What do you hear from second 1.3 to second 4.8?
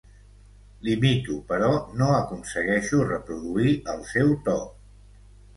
però no aconsegueixo reproduir el seu to.